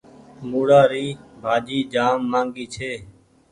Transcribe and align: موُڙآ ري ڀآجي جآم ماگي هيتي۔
موُڙآ 0.49 0.81
ري 0.91 1.05
ڀآجي 1.41 1.79
جآم 1.93 2.19
ماگي 2.31 2.65
هيتي۔ 2.65 2.91